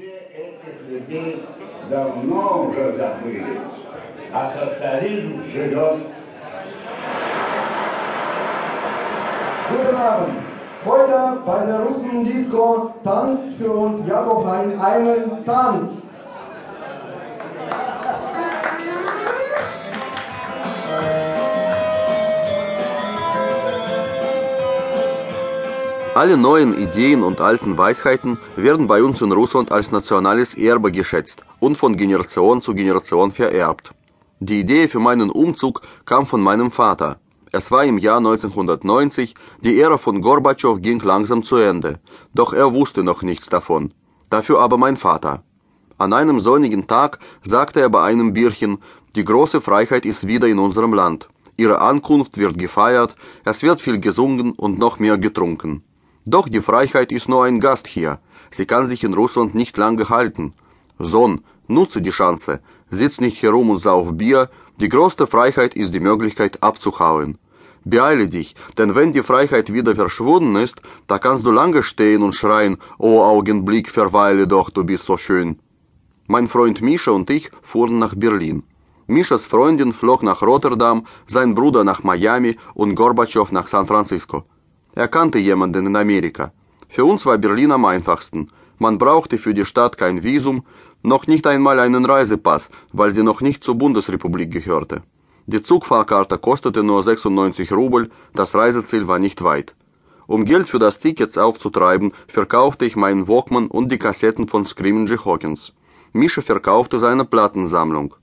[0.00, 1.42] Все этих людей
[1.90, 3.60] давно уже забыли,
[4.32, 5.98] а социализм живет.
[9.68, 10.38] Guten Abend.
[10.86, 16.08] Heute bei der Russen-Disco tanzt für uns Jakob Hein einen Tanz.
[26.15, 31.41] Alle neuen Ideen und alten Weisheiten werden bei uns in Russland als nationales Erbe geschätzt
[31.59, 33.91] und von Generation zu Generation vererbt.
[34.39, 37.17] Die Idee für meinen Umzug kam von meinem Vater.
[37.51, 41.99] Es war im Jahr 1990, die Ära von Gorbatschow ging langsam zu Ende,
[42.33, 43.93] doch er wusste noch nichts davon.
[44.29, 45.43] Dafür aber mein Vater.
[45.97, 48.77] An einem sonnigen Tag sagte er bei einem Bierchen,
[49.17, 51.27] die große Freiheit ist wieder in unserem Land.
[51.57, 55.83] Ihre Ankunft wird gefeiert, es wird viel gesungen und noch mehr getrunken.
[56.25, 58.19] Doch die Freiheit ist nur ein Gast hier.
[58.49, 60.53] Sie kann sich in Russland nicht lange halten.
[60.97, 62.61] Sohn, nutze die Chance.
[62.89, 64.49] Sitz nicht herum und sauf Bier.
[64.79, 67.37] Die größte Freiheit ist die Möglichkeit abzuhauen.
[67.83, 72.33] Beeile dich, denn wenn die Freiheit wieder verschwunden ist, da kannst du lange stehen und
[72.33, 75.59] schreien, oh Augenblick, verweile doch, du bist so schön.
[76.25, 78.63] Mein Freund Mischa und ich fuhren nach Berlin.
[79.05, 84.45] Mischas Freundin flog nach Rotterdam, sein Bruder nach Miami und Gorbatschow nach San Francisco.
[84.95, 86.53] Er kannte jemanden in Amerika.
[86.87, 88.49] Für uns war Berlin am einfachsten.
[88.79, 90.63] Man brauchte für die Stadt kein Visum,
[91.03, 95.03] noch nicht einmal einen Reisepass, weil sie noch nicht zur Bundesrepublik gehörte.
[95.47, 99.75] Die Zugfahrkarte kostete nur 96 Rubel, das Reiseziel war nicht weit.
[100.27, 105.09] Um Geld für das Ticket aufzutreiben, verkaufte ich meinen Walkman und die Kassetten von Screaming
[105.23, 105.73] Hawkins.
[106.13, 108.15] Mischa verkaufte seine Plattensammlung.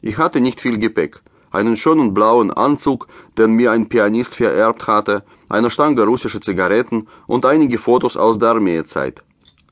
[0.00, 1.20] Ich hatte nicht viel Gepäck.
[1.56, 7.46] Einen schönen blauen Anzug, den mir ein Pianist vererbt hatte, eine Stange russische Zigaretten und
[7.46, 9.22] einige Fotos aus der Armeezeit.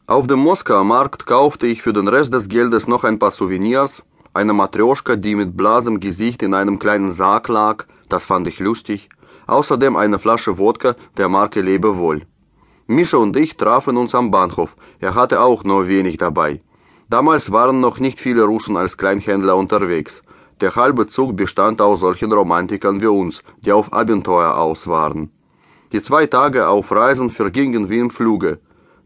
[0.07, 4.03] Auf dem Moskauer Markt kaufte ich für den Rest des Geldes noch ein paar Souvenirs,
[4.33, 9.11] eine Matrioschka, die mit blasem Gesicht in einem kleinen Sarg lag, das fand ich lustig,
[9.47, 12.23] außerdem eine Flasche Wodka der Marke Lebewohl.
[12.87, 16.63] Mischa und ich trafen uns am Bahnhof, er hatte auch nur wenig dabei.
[17.11, 20.23] Damals waren noch nicht viele Russen als Kleinhändler unterwegs.
[20.61, 25.31] Der halbe Zug bestand aus solchen Romantikern wie uns, die auf Abenteuer aus waren.
[25.93, 28.61] Die zwei Tage auf Reisen vergingen wie im Fluge.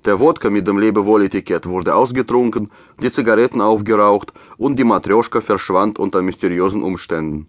[0.04, 2.70] Der Wodka mit dem Lebewohl-Etikett wurde ausgetrunken,
[3.00, 7.47] die Zigaretten aufgeraucht und die Matrioschka verschwand unter mysteriösen Umständen.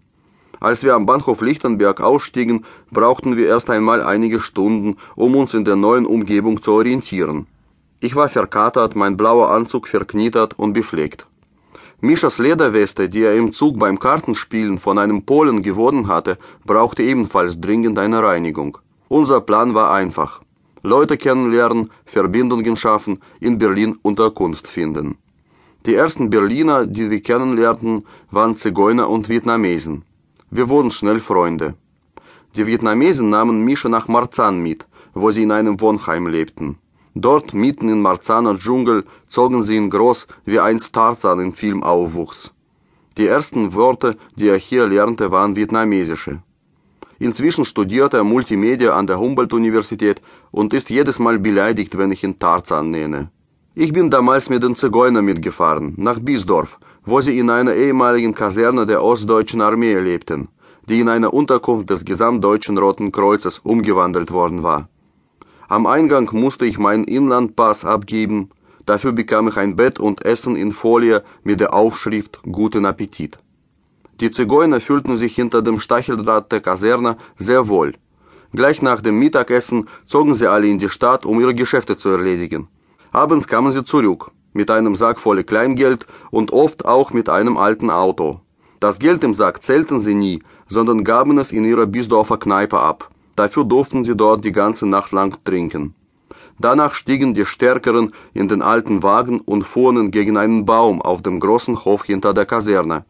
[0.60, 5.64] Als wir am Bahnhof Lichtenberg ausstiegen, brauchten wir erst einmal einige Stunden, um uns in
[5.64, 7.46] der neuen Umgebung zu orientieren.
[8.00, 11.26] Ich war verkatert, mein blauer Anzug verknittert und befleckt.
[12.02, 17.60] Mischas Lederweste, die er im Zug beim Kartenspielen von einem Polen gewonnen hatte, brauchte ebenfalls
[17.60, 18.78] dringend eine Reinigung.
[19.08, 20.40] Unser Plan war einfach.
[20.82, 25.18] Leute kennenlernen, Verbindungen schaffen, in Berlin Unterkunft finden.
[25.84, 30.04] Die ersten Berliner, die wir kennenlernten, waren Zigeuner und Vietnamesen.
[30.50, 31.74] Wir wurden schnell Freunde.
[32.56, 36.78] Die Vietnamesen nahmen Mischa nach Marzahn mit, wo sie in einem Wohnheim lebten.
[37.14, 42.52] Dort, mitten im Marzaner Dschungel, zogen sie ihn groß, wie einst Tarzan im Film aufwuchs.
[43.18, 46.42] Die ersten Worte, die er hier lernte, waren vietnamesische.
[47.18, 50.22] Inzwischen studiert er Multimedia an der Humboldt-Universität
[50.52, 53.30] und ist jedes Mal beleidigt, wenn ich ihn Tarzan nenne.
[53.74, 58.86] Ich bin damals mit den Zigeuner mitgefahren, nach Biesdorf, wo sie in einer ehemaligen Kaserne
[58.86, 60.48] der Ostdeutschen Armee lebten,
[60.88, 64.88] die in eine Unterkunft des Gesamtdeutschen Roten Kreuzes umgewandelt worden war.
[65.70, 68.50] Am Eingang musste ich meinen Inlandpass abgeben,
[68.86, 73.38] dafür bekam ich ein Bett und Essen in Folie mit der Aufschrift Guten Appetit.
[74.18, 77.94] Die Zigeuner fühlten sich hinter dem Stacheldraht der Kaserne sehr wohl.
[78.52, 82.66] Gleich nach dem Mittagessen zogen sie alle in die Stadt, um ihre Geschäfte zu erledigen.
[83.12, 87.90] Abends kamen sie zurück, mit einem Sack voll Kleingeld und oft auch mit einem alten
[87.90, 88.40] Auto.
[88.80, 93.08] Das Geld im Sack zählten sie nie, sondern gaben es in ihrer Biesdorfer Kneipe ab.
[93.40, 95.94] Dafür durften sie dort die ganze Nacht lang trinken.
[96.58, 101.40] Danach stiegen die Stärkeren in den alten Wagen und fuhren gegen einen Baum auf dem
[101.40, 103.06] großen Hof hinter der Kaserne.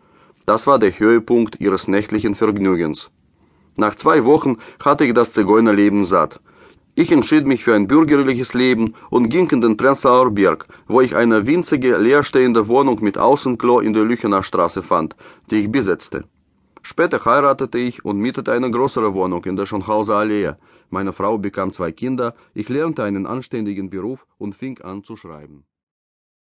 [0.46, 3.10] Das war der Höhepunkt ihres nächtlichen Vergnügens.
[3.76, 6.38] Nach zwei Wochen hatte ich das Zigeunerleben satt.
[6.94, 11.16] Ich entschied mich für ein bürgerliches Leben und ging in den Prenzlauer Berg, wo ich
[11.16, 15.16] eine winzige, leerstehende Wohnung mit Außenklo in der Lüchener Straße fand,
[15.50, 16.22] die ich besetzte.
[16.82, 20.52] Später heiratete ich und mietete eine größere Wohnung in der Schonhauser Allee.
[20.88, 25.64] Meine Frau bekam zwei Kinder, ich lernte einen anständigen Beruf und fing an zu schreiben.